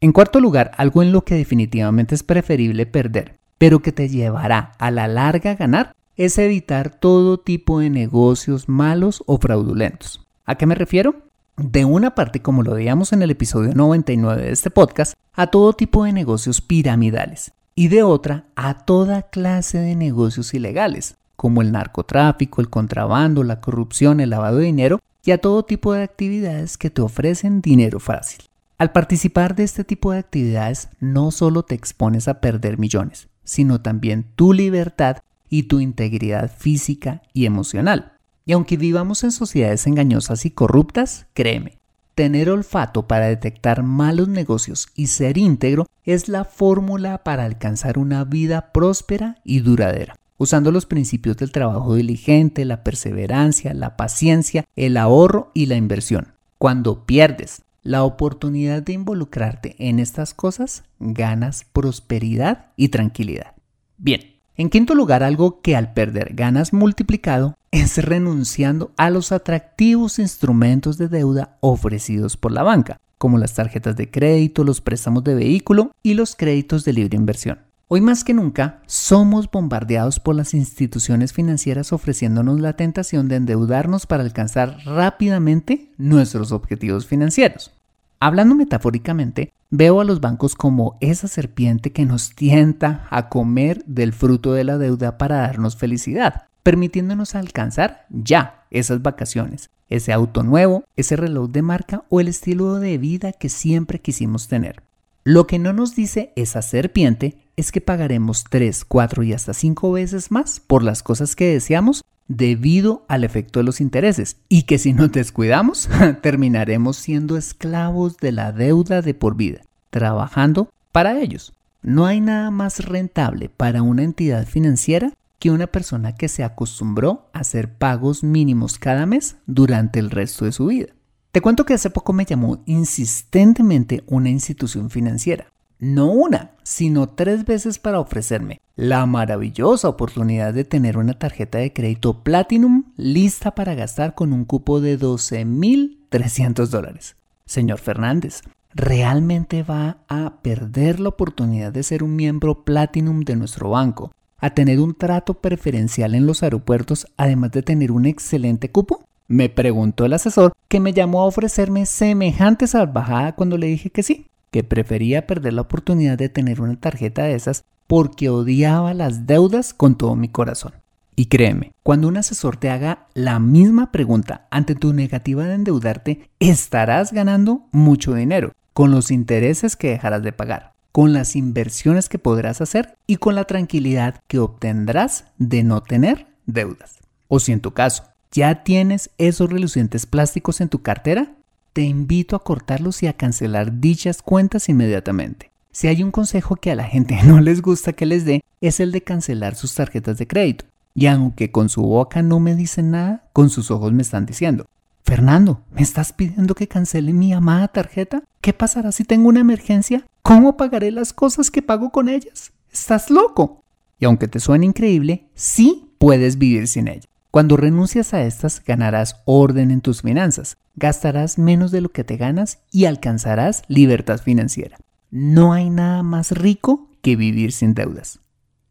En 0.00 0.12
cuarto 0.12 0.38
lugar, 0.38 0.70
algo 0.76 1.02
en 1.02 1.10
lo 1.10 1.24
que 1.24 1.34
definitivamente 1.34 2.14
es 2.14 2.22
preferible 2.22 2.86
perder 2.86 3.40
pero 3.58 3.80
que 3.80 3.90
te 3.90 4.08
llevará 4.08 4.74
a 4.78 4.92
la 4.92 5.08
larga 5.08 5.50
a 5.50 5.56
ganar, 5.56 5.92
es 6.16 6.38
evitar 6.38 6.90
todo 6.90 7.40
tipo 7.40 7.80
de 7.80 7.90
negocios 7.90 8.68
malos 8.68 9.24
o 9.26 9.38
fraudulentos. 9.38 10.24
¿A 10.46 10.54
qué 10.54 10.64
me 10.64 10.76
refiero? 10.76 11.16
De 11.56 11.84
una 11.84 12.14
parte, 12.14 12.40
como 12.40 12.62
lo 12.62 12.72
veíamos 12.72 13.12
en 13.12 13.22
el 13.22 13.32
episodio 13.32 13.74
99 13.74 14.42
de 14.42 14.52
este 14.52 14.70
podcast, 14.70 15.14
a 15.32 15.48
todo 15.48 15.72
tipo 15.72 16.04
de 16.04 16.12
negocios 16.12 16.60
piramidales 16.60 17.52
y 17.80 17.88
de 17.88 18.02
otra 18.02 18.44
a 18.56 18.74
toda 18.74 19.22
clase 19.22 19.78
de 19.78 19.96
negocios 19.96 20.52
ilegales, 20.52 21.16
como 21.34 21.62
el 21.62 21.72
narcotráfico, 21.72 22.60
el 22.60 22.68
contrabando, 22.68 23.42
la 23.42 23.62
corrupción, 23.62 24.20
el 24.20 24.28
lavado 24.28 24.58
de 24.58 24.66
dinero 24.66 25.00
y 25.24 25.30
a 25.30 25.38
todo 25.38 25.64
tipo 25.64 25.94
de 25.94 26.02
actividades 26.02 26.76
que 26.76 26.90
te 26.90 27.00
ofrecen 27.00 27.62
dinero 27.62 27.98
fácil. 27.98 28.42
Al 28.76 28.92
participar 28.92 29.54
de 29.54 29.62
este 29.62 29.82
tipo 29.82 30.12
de 30.12 30.18
actividades 30.18 30.90
no 31.00 31.30
solo 31.30 31.62
te 31.62 31.74
expones 31.74 32.28
a 32.28 32.42
perder 32.42 32.76
millones, 32.76 33.28
sino 33.44 33.80
también 33.80 34.26
tu 34.36 34.52
libertad 34.52 35.16
y 35.48 35.62
tu 35.62 35.80
integridad 35.80 36.54
física 36.54 37.22
y 37.32 37.46
emocional. 37.46 38.12
Y 38.44 38.52
aunque 38.52 38.76
vivamos 38.76 39.24
en 39.24 39.32
sociedades 39.32 39.86
engañosas 39.86 40.44
y 40.44 40.50
corruptas, 40.50 41.28
créeme, 41.32 41.78
tener 42.20 42.50
olfato 42.50 43.08
para 43.08 43.28
detectar 43.28 43.82
malos 43.82 44.28
negocios 44.28 44.88
y 44.94 45.06
ser 45.06 45.38
íntegro 45.38 45.86
es 46.04 46.28
la 46.28 46.44
fórmula 46.44 47.24
para 47.24 47.46
alcanzar 47.46 47.96
una 47.96 48.24
vida 48.24 48.72
próspera 48.72 49.40
y 49.42 49.60
duradera. 49.60 50.16
Usando 50.36 50.70
los 50.70 50.84
principios 50.84 51.38
del 51.38 51.50
trabajo 51.50 51.94
diligente, 51.94 52.66
la 52.66 52.84
perseverancia, 52.84 53.72
la 53.72 53.96
paciencia, 53.96 54.66
el 54.76 54.98
ahorro 54.98 55.50
y 55.54 55.64
la 55.64 55.76
inversión. 55.76 56.34
Cuando 56.58 57.06
pierdes 57.06 57.62
la 57.82 58.02
oportunidad 58.02 58.82
de 58.82 58.92
involucrarte 58.92 59.76
en 59.78 59.98
estas 59.98 60.34
cosas, 60.34 60.84
ganas 60.98 61.64
prosperidad 61.72 62.66
y 62.76 62.90
tranquilidad. 62.90 63.54
Bien, 63.96 64.29
en 64.60 64.68
quinto 64.68 64.94
lugar, 64.94 65.22
algo 65.22 65.62
que 65.62 65.74
al 65.74 65.94
perder 65.94 66.34
ganas 66.34 66.74
multiplicado 66.74 67.56
es 67.70 67.96
renunciando 67.96 68.92
a 68.98 69.08
los 69.08 69.32
atractivos 69.32 70.18
instrumentos 70.18 70.98
de 70.98 71.08
deuda 71.08 71.56
ofrecidos 71.60 72.36
por 72.36 72.52
la 72.52 72.62
banca, 72.62 73.00
como 73.16 73.38
las 73.38 73.54
tarjetas 73.54 73.96
de 73.96 74.10
crédito, 74.10 74.62
los 74.62 74.82
préstamos 74.82 75.24
de 75.24 75.34
vehículo 75.34 75.92
y 76.02 76.12
los 76.12 76.36
créditos 76.36 76.84
de 76.84 76.92
libre 76.92 77.16
inversión. 77.16 77.60
Hoy 77.88 78.02
más 78.02 78.22
que 78.22 78.34
nunca 78.34 78.82
somos 78.84 79.50
bombardeados 79.50 80.20
por 80.20 80.34
las 80.34 80.52
instituciones 80.52 81.32
financieras 81.32 81.94
ofreciéndonos 81.94 82.60
la 82.60 82.74
tentación 82.74 83.28
de 83.28 83.36
endeudarnos 83.36 84.06
para 84.06 84.24
alcanzar 84.24 84.76
rápidamente 84.84 85.90
nuestros 85.96 86.52
objetivos 86.52 87.06
financieros. 87.06 87.79
Hablando 88.22 88.54
metafóricamente, 88.54 89.54
veo 89.70 89.98
a 89.98 90.04
los 90.04 90.20
bancos 90.20 90.54
como 90.54 90.98
esa 91.00 91.26
serpiente 91.26 91.90
que 91.90 92.04
nos 92.04 92.34
tienta 92.34 93.06
a 93.08 93.30
comer 93.30 93.82
del 93.86 94.12
fruto 94.12 94.52
de 94.52 94.62
la 94.62 94.76
deuda 94.76 95.16
para 95.16 95.38
darnos 95.38 95.74
felicidad, 95.74 96.42
permitiéndonos 96.62 97.34
alcanzar 97.34 98.04
ya 98.10 98.66
esas 98.70 99.00
vacaciones, 99.00 99.70
ese 99.88 100.12
auto 100.12 100.42
nuevo, 100.42 100.84
ese 100.96 101.16
reloj 101.16 101.50
de 101.50 101.62
marca 101.62 102.04
o 102.10 102.20
el 102.20 102.28
estilo 102.28 102.78
de 102.78 102.98
vida 102.98 103.32
que 103.32 103.48
siempre 103.48 104.00
quisimos 104.00 104.48
tener. 104.48 104.82
Lo 105.24 105.46
que 105.46 105.58
no 105.58 105.72
nos 105.72 105.96
dice 105.96 106.34
esa 106.36 106.60
serpiente 106.60 107.38
es 107.56 107.72
que 107.72 107.80
pagaremos 107.80 108.44
3, 108.50 108.84
4 108.84 109.22
y 109.22 109.32
hasta 109.32 109.54
5 109.54 109.92
veces 109.92 110.30
más 110.30 110.60
por 110.60 110.82
las 110.82 111.02
cosas 111.02 111.34
que 111.36 111.46
deseamos 111.46 112.04
debido 112.30 113.04
al 113.08 113.24
efecto 113.24 113.58
de 113.58 113.64
los 113.64 113.80
intereses 113.80 114.36
y 114.48 114.62
que 114.62 114.78
si 114.78 114.92
nos 114.92 115.10
descuidamos 115.10 115.88
terminaremos 116.22 116.96
siendo 116.96 117.36
esclavos 117.36 118.18
de 118.18 118.30
la 118.30 118.52
deuda 118.52 119.02
de 119.02 119.14
por 119.14 119.34
vida, 119.34 119.62
trabajando 119.90 120.70
para 120.92 121.20
ellos. 121.20 121.52
No 121.82 122.06
hay 122.06 122.20
nada 122.20 122.52
más 122.52 122.84
rentable 122.84 123.48
para 123.48 123.82
una 123.82 124.04
entidad 124.04 124.46
financiera 124.46 125.12
que 125.40 125.50
una 125.50 125.66
persona 125.66 126.14
que 126.14 126.28
se 126.28 126.44
acostumbró 126.44 127.28
a 127.32 127.40
hacer 127.40 127.74
pagos 127.74 128.22
mínimos 128.22 128.78
cada 128.78 129.06
mes 129.06 129.36
durante 129.46 129.98
el 129.98 130.10
resto 130.10 130.44
de 130.44 130.52
su 130.52 130.66
vida. 130.66 130.92
Te 131.32 131.40
cuento 131.40 131.64
que 131.64 131.74
hace 131.74 131.90
poco 131.90 132.12
me 132.12 132.26
llamó 132.26 132.62
insistentemente 132.64 134.04
una 134.06 134.28
institución 134.28 134.90
financiera, 134.90 135.50
no 135.80 136.12
una, 136.12 136.52
sino 136.62 137.08
tres 137.08 137.44
veces 137.44 137.78
para 137.78 138.00
ofrecerme 138.00 138.60
la 138.76 139.04
maravillosa 139.06 139.88
oportunidad 139.88 140.54
de 140.54 140.64
tener 140.64 140.96
una 140.96 141.14
tarjeta 141.14 141.58
de 141.58 141.72
crédito 141.72 142.22
Platinum 142.22 142.84
lista 142.96 143.54
para 143.54 143.74
gastar 143.74 144.14
con 144.14 144.32
un 144.32 144.44
cupo 144.44 144.80
de 144.80 144.98
12.300 144.98 146.66
dólares. 146.68 147.16
Señor 147.44 147.78
Fernández, 147.78 148.42
¿realmente 148.74 149.62
va 149.62 149.98
a 150.08 150.40
perder 150.42 151.00
la 151.00 151.10
oportunidad 151.10 151.72
de 151.72 151.82
ser 151.82 152.02
un 152.02 152.14
miembro 152.14 152.64
Platinum 152.64 153.20
de 153.20 153.36
nuestro 153.36 153.70
banco, 153.70 154.12
a 154.38 154.50
tener 154.50 154.80
un 154.80 154.94
trato 154.94 155.34
preferencial 155.34 156.14
en 156.14 156.26
los 156.26 156.42
aeropuertos, 156.42 157.06
además 157.16 157.50
de 157.52 157.62
tener 157.62 157.90
un 157.90 158.06
excelente 158.06 158.70
cupo? 158.70 159.04
Me 159.28 159.48
preguntó 159.48 160.06
el 160.06 160.12
asesor 160.12 160.52
que 160.68 160.80
me 160.80 160.92
llamó 160.92 161.20
a 161.20 161.26
ofrecerme 161.26 161.86
semejante 161.86 162.66
salvajada 162.66 163.34
cuando 163.34 163.58
le 163.58 163.66
dije 163.66 163.90
que 163.90 164.02
sí, 164.02 164.26
que 164.50 164.64
prefería 164.64 165.26
perder 165.26 165.54
la 165.54 165.62
oportunidad 165.62 166.18
de 166.18 166.28
tener 166.28 166.60
una 166.60 166.76
tarjeta 166.76 167.24
de 167.24 167.34
esas 167.34 167.64
porque 167.86 168.28
odiaba 168.28 168.94
las 168.94 169.26
deudas 169.26 169.74
con 169.74 169.96
todo 169.96 170.16
mi 170.16 170.28
corazón. 170.28 170.72
Y 171.16 171.26
créeme, 171.26 171.72
cuando 171.82 172.08
un 172.08 172.16
asesor 172.16 172.56
te 172.56 172.70
haga 172.70 173.08
la 173.14 173.38
misma 173.38 173.92
pregunta 173.92 174.46
ante 174.50 174.74
tu 174.74 174.92
negativa 174.92 175.44
de 175.44 175.54
endeudarte, 175.54 176.30
estarás 176.38 177.12
ganando 177.12 177.68
mucho 177.72 178.14
dinero 178.14 178.52
con 178.72 178.90
los 178.90 179.10
intereses 179.10 179.76
que 179.76 179.90
dejarás 179.90 180.22
de 180.22 180.32
pagar, 180.32 180.72
con 180.92 181.12
las 181.12 181.36
inversiones 181.36 182.08
que 182.08 182.18
podrás 182.18 182.60
hacer 182.60 182.96
y 183.06 183.16
con 183.16 183.34
la 183.34 183.44
tranquilidad 183.44 184.20
que 184.28 184.38
obtendrás 184.38 185.26
de 185.36 185.62
no 185.62 185.82
tener 185.82 186.26
deudas. 186.46 186.98
O 187.28 187.38
si 187.38 187.52
en 187.52 187.60
tu 187.60 187.72
caso 187.72 188.04
¿Ya 188.32 188.62
tienes 188.62 189.10
esos 189.18 189.50
relucientes 189.50 190.06
plásticos 190.06 190.60
en 190.60 190.68
tu 190.68 190.82
cartera? 190.82 191.32
Te 191.72 191.82
invito 191.82 192.34
a 192.34 192.42
cortarlos 192.42 193.02
y 193.02 193.06
a 193.06 193.12
cancelar 193.12 193.80
dichas 193.80 194.22
cuentas 194.22 194.68
inmediatamente. 194.68 195.50
Si 195.70 195.86
hay 195.86 196.02
un 196.02 196.10
consejo 196.10 196.56
que 196.56 196.72
a 196.72 196.74
la 196.74 196.84
gente 196.84 197.18
no 197.24 197.40
les 197.40 197.62
gusta 197.62 197.92
que 197.92 198.06
les 198.06 198.24
dé, 198.24 198.42
es 198.60 198.80
el 198.80 198.90
de 198.90 199.02
cancelar 199.02 199.54
sus 199.54 199.74
tarjetas 199.74 200.18
de 200.18 200.26
crédito. 200.26 200.64
Y 200.94 201.06
aunque 201.06 201.52
con 201.52 201.68
su 201.68 201.82
boca 201.82 202.22
no 202.22 202.40
me 202.40 202.56
dicen 202.56 202.90
nada, 202.90 203.28
con 203.32 203.50
sus 203.50 203.70
ojos 203.70 203.92
me 203.92 204.02
están 204.02 204.26
diciendo, 204.26 204.66
Fernando, 205.04 205.62
¿me 205.72 205.82
estás 205.82 206.12
pidiendo 206.12 206.54
que 206.54 206.66
cancele 206.66 207.12
mi 207.12 207.32
amada 207.32 207.68
tarjeta? 207.68 208.24
¿Qué 208.40 208.52
pasará 208.52 208.90
si 208.90 209.04
tengo 209.04 209.28
una 209.28 209.40
emergencia? 209.40 210.04
¿Cómo 210.22 210.56
pagaré 210.56 210.90
las 210.90 211.12
cosas 211.12 211.50
que 211.50 211.62
pago 211.62 211.90
con 211.90 212.08
ellas? 212.08 212.52
¿Estás 212.72 213.10
loco? 213.10 213.62
Y 214.00 214.06
aunque 214.06 214.28
te 214.28 214.40
suene 214.40 214.66
increíble, 214.66 215.26
sí 215.34 215.90
puedes 215.98 216.36
vivir 216.36 216.66
sin 216.66 216.88
ella. 216.88 217.09
Cuando 217.30 217.56
renuncias 217.56 218.12
a 218.12 218.24
estas, 218.24 218.62
ganarás 218.64 219.22
orden 219.24 219.70
en 219.70 219.80
tus 219.80 220.02
finanzas, 220.02 220.56
gastarás 220.74 221.38
menos 221.38 221.70
de 221.70 221.80
lo 221.80 221.90
que 221.90 222.02
te 222.02 222.16
ganas 222.16 222.58
y 222.72 222.86
alcanzarás 222.86 223.62
libertad 223.68 224.18
financiera. 224.18 224.78
No 225.10 225.52
hay 225.52 225.70
nada 225.70 226.02
más 226.02 226.32
rico 226.32 226.88
que 227.02 227.14
vivir 227.14 227.52
sin 227.52 227.74
deudas. 227.74 228.20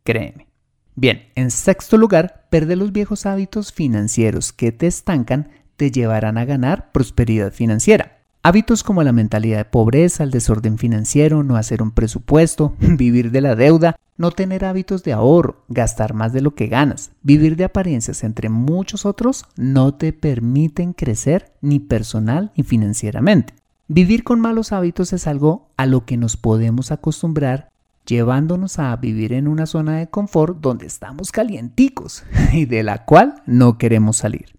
Créeme. 0.03 0.47
Bien, 0.95 1.29
en 1.35 1.51
sexto 1.51 1.97
lugar, 1.97 2.47
perder 2.49 2.77
los 2.77 2.91
viejos 2.91 3.25
hábitos 3.25 3.71
financieros 3.71 4.51
que 4.51 4.73
te 4.73 4.87
estancan 4.87 5.49
te 5.77 5.91
llevarán 5.91 6.37
a 6.37 6.43
ganar 6.43 6.91
prosperidad 6.91 7.53
financiera. 7.53 8.18
Hábitos 8.41 8.83
como 8.83 9.03
la 9.03 9.11
mentalidad 9.11 9.57
de 9.57 9.65
pobreza, 9.65 10.23
el 10.23 10.31
desorden 10.31 10.77
financiero, 10.77 11.43
no 11.43 11.57
hacer 11.57 11.81
un 11.81 11.91
presupuesto, 11.91 12.73
vivir 12.79 13.31
de 13.31 13.41
la 13.41 13.55
deuda, 13.55 13.97
no 14.15 14.31
tener 14.31 14.63
hábitos 14.63 15.03
de 15.03 15.11
ahorro, 15.11 15.63
gastar 15.67 16.13
más 16.13 16.31
de 16.31 16.41
lo 16.41 16.55
que 16.55 16.67
ganas, 16.67 17.11
vivir 17.21 17.57
de 17.57 17.65
apariencias, 17.65 18.23
entre 18.23 18.47
muchos 18.47 19.05
otros, 19.05 19.45
no 19.57 19.93
te 19.93 20.13
permiten 20.13 20.93
crecer 20.93 21.51
ni 21.61 21.79
personal 21.79 22.51
ni 22.55 22.63
financieramente. 22.63 23.53
Vivir 23.89 24.23
con 24.23 24.39
malos 24.39 24.71
hábitos 24.71 25.11
es 25.11 25.27
algo 25.27 25.67
a 25.75 25.85
lo 25.85 26.05
que 26.05 26.15
nos 26.15 26.37
podemos 26.37 26.91
acostumbrar 26.91 27.69
llevándonos 28.05 28.79
a 28.79 28.95
vivir 28.95 29.33
en 29.33 29.47
una 29.47 29.65
zona 29.65 29.97
de 29.97 30.07
confort 30.07 30.59
donde 30.61 30.85
estamos 30.85 31.31
calienticos 31.31 32.23
y 32.53 32.65
de 32.65 32.83
la 32.83 33.03
cual 33.03 33.43
no 33.45 33.77
queremos 33.77 34.17
salir. 34.17 34.55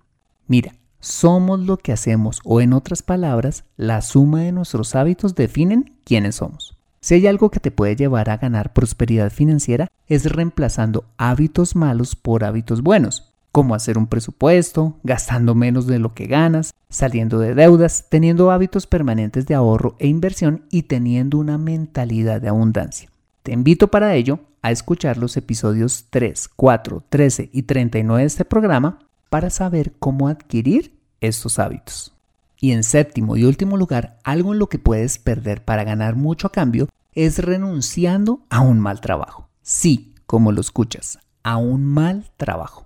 Mira, 0.47 0.75
somos 1.01 1.61
lo 1.61 1.79
que 1.79 1.93
hacemos 1.93 2.41
o 2.45 2.61
en 2.61 2.73
otras 2.73 3.03
palabras, 3.03 3.65
la 3.77 4.03
suma 4.03 4.43
de 4.43 4.53
nuestros 4.53 4.95
hábitos 4.95 5.35
definen 5.35 5.97
quiénes 6.05 6.37
somos. 6.37 6.77
Si 7.01 7.15
hay 7.15 7.27
algo 7.27 7.51
que 7.51 7.61
te 7.61 7.71
puede 7.71 7.97
llevar 7.97 8.29
a 8.29 8.37
ganar 8.37 8.75
prosperidad 8.75 9.33
financiera 9.33 9.89
es 10.07 10.31
reemplazando 10.31 11.07
hábitos 11.17 11.75
malos 11.75 12.15
por 12.15 12.45
hábitos 12.45 12.83
buenos, 12.83 13.33
como 13.53 13.75
hacer 13.75 13.97
un 13.97 14.07
presupuesto, 14.07 14.99
gastando 15.03 15.55
menos 15.55 15.87
de 15.87 15.99
lo 15.99 16.15
que 16.15 16.27
ganas, 16.27 16.75
saliendo 16.91 17.39
de 17.39 17.55
deudas, 17.55 18.07
teniendo 18.11 18.51
hábitos 18.51 18.87
permanentes 18.87 19.47
de 19.47 19.55
ahorro 19.55 19.97
e 19.99 20.09
inversión 20.09 20.67
y 20.71 20.83
teniendo 20.83 21.39
una 21.39 21.57
mentalidad 21.57 22.41
de 22.43 22.49
abundancia. 22.49 23.09
Te 23.43 23.53
invito 23.53 23.89
para 23.89 24.15
ello 24.15 24.41
a 24.61 24.71
escuchar 24.71 25.17
los 25.17 25.39
episodios 25.39 26.07
3, 26.11 26.51
4, 26.55 27.05
13 27.09 27.49
y 27.51 27.63
39 27.63 28.21
de 28.21 28.27
este 28.27 28.45
programa 28.45 28.99
para 29.31 29.49
saber 29.49 29.95
cómo 29.99 30.29
adquirir 30.29 30.95
estos 31.23 31.59
hábitos. 31.59 32.15
Y 32.61 32.73
en 32.73 32.85
séptimo 32.85 33.37
y 33.37 33.45
último 33.45 33.79
lugar, 33.79 34.19
algo 34.23 34.53
en 34.53 34.59
lo 34.59 34.69
que 34.69 34.79
puedes 34.79 35.19
perder 35.19 35.65
para 35.65 35.85
ganar 35.85 36.17
mucho 36.17 36.47
a 36.47 36.53
cambio 36.53 36.89
es 37.15 37.39
renunciando 37.39 38.43
a 38.51 38.61
un 38.61 38.79
mal 38.79 39.01
trabajo. 39.01 39.49
Sí, 39.63 40.15
como 40.27 40.53
lo 40.53 40.61
escuchas, 40.61 41.19
a 41.43 41.57
un 41.57 41.87
mal 41.87 42.31
trabajo. 42.37 42.85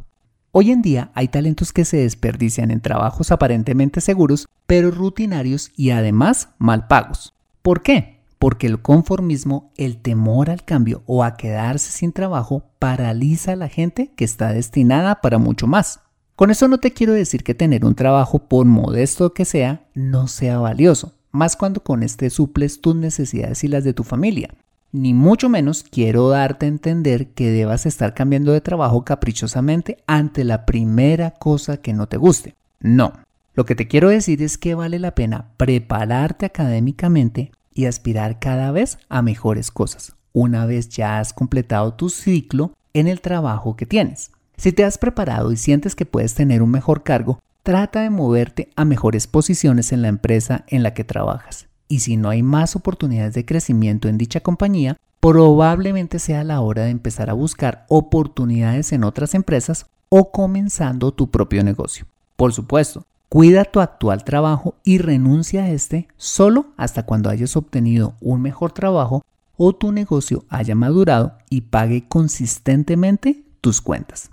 Hoy 0.52 0.70
en 0.70 0.82
día 0.82 1.10
hay 1.14 1.26
talentos 1.26 1.72
que 1.72 1.84
se 1.84 1.96
desperdician 1.96 2.70
en 2.70 2.80
trabajos 2.80 3.32
aparentemente 3.32 4.00
seguros, 4.00 4.46
pero 4.66 4.92
rutinarios 4.92 5.72
y 5.76 5.90
además 5.90 6.50
mal 6.58 6.86
pagos. 6.86 7.34
¿Por 7.62 7.82
qué? 7.82 8.20
Porque 8.38 8.68
el 8.68 8.80
conformismo, 8.80 9.72
el 9.76 9.96
temor 9.96 10.50
al 10.50 10.64
cambio 10.64 11.02
o 11.06 11.24
a 11.24 11.36
quedarse 11.36 11.90
sin 11.90 12.12
trabajo 12.12 12.62
paraliza 12.78 13.52
a 13.52 13.56
la 13.56 13.68
gente 13.68 14.12
que 14.14 14.24
está 14.24 14.52
destinada 14.52 15.20
para 15.20 15.38
mucho 15.38 15.66
más. 15.66 16.03
Con 16.36 16.50
eso 16.50 16.66
no 16.66 16.78
te 16.78 16.92
quiero 16.92 17.12
decir 17.12 17.44
que 17.44 17.54
tener 17.54 17.84
un 17.84 17.94
trabajo, 17.94 18.40
por 18.40 18.66
modesto 18.66 19.32
que 19.32 19.44
sea, 19.44 19.86
no 19.94 20.26
sea 20.26 20.58
valioso, 20.58 21.12
más 21.30 21.54
cuando 21.54 21.80
con 21.84 22.02
este 22.02 22.28
suples 22.28 22.80
tus 22.80 22.96
necesidades 22.96 23.62
y 23.62 23.68
las 23.68 23.84
de 23.84 23.94
tu 23.94 24.02
familia. 24.02 24.52
Ni 24.90 25.14
mucho 25.14 25.48
menos 25.48 25.84
quiero 25.88 26.28
darte 26.28 26.66
a 26.66 26.70
entender 26.70 27.28
que 27.28 27.50
debas 27.50 27.86
estar 27.86 28.14
cambiando 28.14 28.50
de 28.50 28.60
trabajo 28.60 29.04
caprichosamente 29.04 29.98
ante 30.08 30.42
la 30.42 30.66
primera 30.66 31.30
cosa 31.30 31.76
que 31.76 31.92
no 31.92 32.08
te 32.08 32.16
guste. 32.16 32.56
No, 32.80 33.12
lo 33.54 33.64
que 33.64 33.76
te 33.76 33.86
quiero 33.86 34.08
decir 34.08 34.42
es 34.42 34.58
que 34.58 34.74
vale 34.74 34.98
la 34.98 35.14
pena 35.14 35.52
prepararte 35.56 36.46
académicamente 36.46 37.52
y 37.72 37.84
aspirar 37.84 38.40
cada 38.40 38.72
vez 38.72 38.98
a 39.08 39.22
mejores 39.22 39.70
cosas, 39.70 40.16
una 40.32 40.66
vez 40.66 40.88
ya 40.88 41.20
has 41.20 41.32
completado 41.32 41.94
tu 41.94 42.08
ciclo 42.08 42.72
en 42.92 43.06
el 43.06 43.20
trabajo 43.20 43.76
que 43.76 43.86
tienes. 43.86 44.32
Si 44.56 44.72
te 44.72 44.84
has 44.84 44.98
preparado 44.98 45.52
y 45.52 45.56
sientes 45.56 45.94
que 45.94 46.06
puedes 46.06 46.34
tener 46.34 46.62
un 46.62 46.70
mejor 46.70 47.02
cargo, 47.02 47.40
trata 47.62 48.02
de 48.02 48.10
moverte 48.10 48.70
a 48.76 48.84
mejores 48.84 49.26
posiciones 49.26 49.92
en 49.92 50.02
la 50.02 50.08
empresa 50.08 50.64
en 50.68 50.82
la 50.82 50.94
que 50.94 51.04
trabajas. 51.04 51.66
Y 51.88 52.00
si 52.00 52.16
no 52.16 52.28
hay 52.28 52.42
más 52.42 52.76
oportunidades 52.76 53.34
de 53.34 53.44
crecimiento 53.44 54.08
en 54.08 54.18
dicha 54.18 54.40
compañía, 54.40 54.96
probablemente 55.20 56.18
sea 56.18 56.44
la 56.44 56.60
hora 56.60 56.84
de 56.84 56.90
empezar 56.90 57.30
a 57.30 57.34
buscar 57.34 57.86
oportunidades 57.88 58.92
en 58.92 59.04
otras 59.04 59.34
empresas 59.34 59.86
o 60.08 60.30
comenzando 60.30 61.12
tu 61.12 61.30
propio 61.30 61.64
negocio. 61.64 62.06
Por 62.36 62.52
supuesto, 62.52 63.06
cuida 63.28 63.64
tu 63.64 63.80
actual 63.80 64.24
trabajo 64.24 64.76
y 64.84 64.98
renuncia 64.98 65.64
a 65.64 65.70
este 65.70 66.08
solo 66.16 66.66
hasta 66.76 67.04
cuando 67.04 67.30
hayas 67.30 67.56
obtenido 67.56 68.14
un 68.20 68.42
mejor 68.42 68.72
trabajo 68.72 69.24
o 69.56 69.72
tu 69.74 69.92
negocio 69.92 70.44
haya 70.48 70.74
madurado 70.74 71.38
y 71.48 71.62
pague 71.62 72.06
consistentemente 72.06 73.44
tus 73.60 73.80
cuentas. 73.80 74.30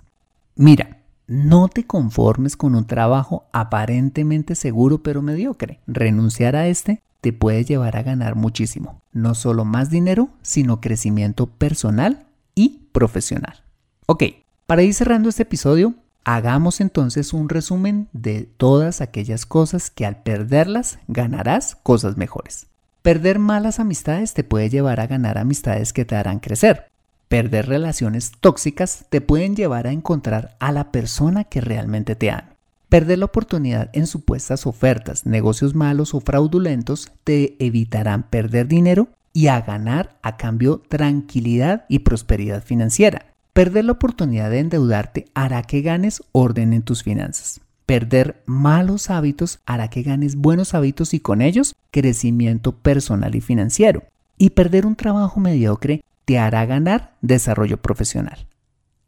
Mira, 0.62 0.98
no 1.26 1.66
te 1.66 1.88
conformes 1.88 2.56
con 2.56 2.76
un 2.76 2.86
trabajo 2.86 3.46
aparentemente 3.52 4.54
seguro 4.54 5.02
pero 5.02 5.20
mediocre. 5.20 5.80
Renunciar 5.88 6.54
a 6.54 6.68
este 6.68 7.02
te 7.20 7.32
puede 7.32 7.64
llevar 7.64 7.96
a 7.96 8.04
ganar 8.04 8.36
muchísimo. 8.36 9.02
No 9.10 9.34
solo 9.34 9.64
más 9.64 9.90
dinero, 9.90 10.28
sino 10.40 10.80
crecimiento 10.80 11.48
personal 11.48 12.26
y 12.54 12.86
profesional. 12.92 13.64
Ok, 14.06 14.22
para 14.68 14.84
ir 14.84 14.94
cerrando 14.94 15.30
este 15.30 15.42
episodio, 15.42 15.94
hagamos 16.22 16.80
entonces 16.80 17.32
un 17.32 17.48
resumen 17.48 18.06
de 18.12 18.48
todas 18.56 19.00
aquellas 19.00 19.46
cosas 19.46 19.90
que 19.90 20.06
al 20.06 20.22
perderlas 20.22 21.00
ganarás 21.08 21.74
cosas 21.82 22.16
mejores. 22.16 22.68
Perder 23.02 23.40
malas 23.40 23.80
amistades 23.80 24.32
te 24.32 24.44
puede 24.44 24.70
llevar 24.70 25.00
a 25.00 25.08
ganar 25.08 25.38
amistades 25.38 25.92
que 25.92 26.04
te 26.04 26.14
harán 26.14 26.38
crecer. 26.38 26.91
Perder 27.32 27.66
relaciones 27.66 28.32
tóxicas 28.40 29.06
te 29.08 29.22
pueden 29.22 29.56
llevar 29.56 29.86
a 29.86 29.92
encontrar 29.92 30.54
a 30.60 30.70
la 30.70 30.92
persona 30.92 31.44
que 31.44 31.62
realmente 31.62 32.14
te 32.14 32.30
ama. 32.30 32.50
Perder 32.90 33.20
la 33.20 33.24
oportunidad 33.24 33.88
en 33.94 34.06
supuestas 34.06 34.66
ofertas, 34.66 35.24
negocios 35.24 35.74
malos 35.74 36.12
o 36.12 36.20
fraudulentos 36.20 37.10
te 37.24 37.56
evitarán 37.58 38.24
perder 38.24 38.68
dinero 38.68 39.08
y 39.32 39.46
a 39.46 39.62
ganar 39.62 40.18
a 40.20 40.36
cambio 40.36 40.82
tranquilidad 40.90 41.86
y 41.88 42.00
prosperidad 42.00 42.62
financiera. 42.62 43.32
Perder 43.54 43.86
la 43.86 43.92
oportunidad 43.92 44.50
de 44.50 44.58
endeudarte 44.58 45.24
hará 45.32 45.62
que 45.62 45.80
ganes 45.80 46.22
orden 46.32 46.74
en 46.74 46.82
tus 46.82 47.02
finanzas. 47.02 47.62
Perder 47.86 48.42
malos 48.44 49.08
hábitos 49.08 49.58
hará 49.64 49.88
que 49.88 50.02
ganes 50.02 50.36
buenos 50.36 50.74
hábitos 50.74 51.14
y 51.14 51.20
con 51.20 51.40
ellos 51.40 51.74
crecimiento 51.92 52.72
personal 52.72 53.34
y 53.34 53.40
financiero. 53.40 54.02
Y 54.36 54.50
perder 54.50 54.84
un 54.84 54.96
trabajo 54.96 55.40
mediocre 55.40 56.02
te 56.24 56.38
hará 56.38 56.66
ganar 56.66 57.16
desarrollo 57.20 57.76
profesional. 57.78 58.46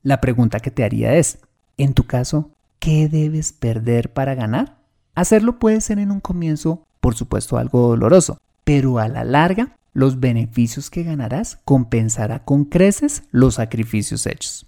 La 0.02 0.20
pregunta 0.20 0.60
que 0.60 0.70
te 0.70 0.84
haría 0.84 1.14
es, 1.14 1.38
en 1.76 1.94
tu 1.94 2.06
caso, 2.06 2.50
¿qué 2.78 3.08
debes 3.08 3.52
perder 3.52 4.12
para 4.12 4.34
ganar? 4.34 4.78
Hacerlo 5.14 5.58
puede 5.58 5.80
ser 5.80 5.98
en 5.98 6.10
un 6.10 6.20
comienzo, 6.20 6.84
por 7.00 7.14
supuesto, 7.14 7.56
algo 7.56 7.88
doloroso, 7.88 8.38
pero 8.64 8.98
a 8.98 9.08
la 9.08 9.24
larga, 9.24 9.76
los 9.92 10.20
beneficios 10.20 10.90
que 10.90 11.04
ganarás 11.04 11.60
compensará 11.64 12.44
con 12.44 12.64
creces 12.64 13.22
los 13.30 13.54
sacrificios 13.54 14.26
hechos. 14.26 14.66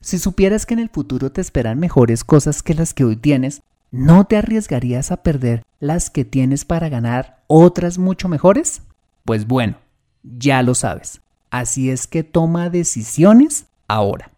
Si 0.00 0.18
supieras 0.18 0.64
que 0.64 0.74
en 0.74 0.80
el 0.80 0.88
futuro 0.88 1.32
te 1.32 1.40
esperan 1.40 1.80
mejores 1.80 2.22
cosas 2.22 2.62
que 2.62 2.74
las 2.74 2.94
que 2.94 3.04
hoy 3.04 3.16
tienes, 3.16 3.62
¿no 3.90 4.24
te 4.24 4.36
arriesgarías 4.36 5.10
a 5.10 5.22
perder 5.22 5.64
las 5.80 6.10
que 6.10 6.24
tienes 6.24 6.64
para 6.64 6.88
ganar 6.88 7.42
otras 7.48 7.98
mucho 7.98 8.28
mejores? 8.28 8.82
Pues 9.24 9.46
bueno, 9.46 9.76
ya 10.22 10.62
lo 10.62 10.74
sabes. 10.74 11.20
Así 11.50 11.90
es 11.90 12.06
que 12.06 12.24
toma 12.24 12.68
decisiones 12.70 13.66
ahora. 13.86 14.30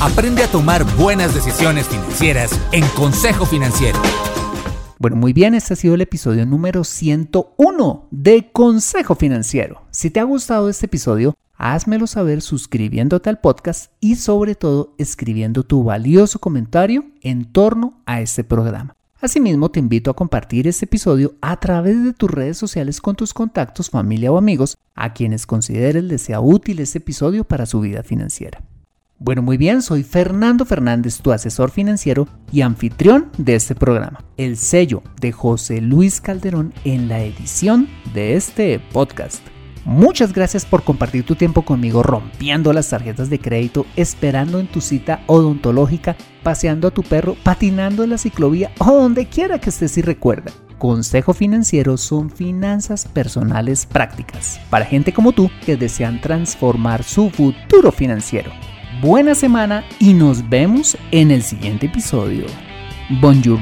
Aprende 0.00 0.42
a 0.42 0.48
tomar 0.48 0.84
buenas 0.96 1.34
decisiones 1.34 1.86
financieras 1.88 2.60
en 2.72 2.84
Consejo 2.88 3.46
Financiero. 3.46 4.00
Bueno, 4.98 5.16
muy 5.16 5.32
bien, 5.32 5.54
este 5.54 5.74
ha 5.74 5.76
sido 5.76 5.94
el 5.94 6.00
episodio 6.00 6.46
número 6.46 6.84
101 6.84 8.08
de 8.10 8.50
Consejo 8.52 9.14
Financiero. 9.16 9.82
Si 9.90 10.10
te 10.10 10.20
ha 10.20 10.24
gustado 10.24 10.68
este 10.68 10.86
episodio, 10.86 11.34
házmelo 11.54 12.06
saber 12.06 12.42
suscribiéndote 12.42 13.28
al 13.28 13.40
podcast 13.40 13.92
y 14.00 14.16
sobre 14.16 14.54
todo 14.54 14.94
escribiendo 14.98 15.64
tu 15.64 15.82
valioso 15.82 16.38
comentario 16.38 17.04
en 17.20 17.44
torno 17.44 18.00
a 18.06 18.20
este 18.20 18.44
programa. 18.44 18.94
Asimismo, 19.22 19.70
te 19.70 19.78
invito 19.78 20.10
a 20.10 20.16
compartir 20.16 20.66
este 20.66 20.84
episodio 20.84 21.36
a 21.40 21.60
través 21.60 22.02
de 22.02 22.12
tus 22.12 22.28
redes 22.28 22.58
sociales 22.58 23.00
con 23.00 23.14
tus 23.14 23.32
contactos, 23.32 23.88
familia 23.88 24.32
o 24.32 24.36
amigos 24.36 24.76
a 24.96 25.12
quienes 25.12 25.46
consideres 25.46 26.02
les 26.02 26.22
sea 26.22 26.40
útil 26.40 26.80
este 26.80 26.98
episodio 26.98 27.44
para 27.44 27.64
su 27.64 27.78
vida 27.78 28.02
financiera. 28.02 28.64
Bueno, 29.20 29.40
muy 29.40 29.58
bien, 29.58 29.80
soy 29.80 30.02
Fernando 30.02 30.64
Fernández, 30.64 31.18
tu 31.22 31.30
asesor 31.30 31.70
financiero 31.70 32.26
y 32.50 32.62
anfitrión 32.62 33.30
de 33.38 33.54
este 33.54 33.76
programa. 33.76 34.24
El 34.36 34.56
sello 34.56 35.04
de 35.20 35.30
José 35.30 35.80
Luis 35.80 36.20
Calderón 36.20 36.74
en 36.82 37.06
la 37.06 37.22
edición 37.22 37.86
de 38.14 38.34
este 38.34 38.80
podcast. 38.92 39.51
Muchas 39.84 40.32
gracias 40.32 40.64
por 40.64 40.84
compartir 40.84 41.24
tu 41.24 41.34
tiempo 41.34 41.62
conmigo 41.62 42.02
rompiendo 42.02 42.72
las 42.72 42.88
tarjetas 42.88 43.30
de 43.30 43.40
crédito, 43.40 43.84
esperando 43.96 44.60
en 44.60 44.68
tu 44.68 44.80
cita 44.80 45.22
odontológica, 45.26 46.16
paseando 46.42 46.88
a 46.88 46.90
tu 46.92 47.02
perro, 47.02 47.36
patinando 47.42 48.04
en 48.04 48.10
la 48.10 48.18
ciclovía 48.18 48.70
o 48.78 48.92
donde 48.92 49.26
quiera 49.26 49.58
que 49.58 49.70
estés 49.70 49.98
y 49.98 50.02
recuerda. 50.02 50.52
Consejo 50.78 51.32
Financiero 51.32 51.96
son 51.96 52.30
finanzas 52.30 53.06
personales 53.06 53.86
prácticas 53.86 54.60
para 54.68 54.84
gente 54.84 55.12
como 55.12 55.32
tú 55.32 55.50
que 55.64 55.76
desean 55.76 56.20
transformar 56.20 57.02
su 57.04 57.30
futuro 57.30 57.92
financiero. 57.92 58.50
Buena 59.00 59.34
semana 59.34 59.84
y 59.98 60.14
nos 60.14 60.48
vemos 60.48 60.96
en 61.10 61.30
el 61.30 61.42
siguiente 61.42 61.86
episodio. 61.86 62.46
Bonjour. 63.20 63.58